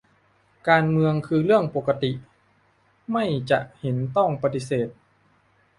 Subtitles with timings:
[0.67, 2.11] การเมืองคือเรื่องปกติ
[3.11, 4.89] ไม่จะเห็นต้องปฏิเสธ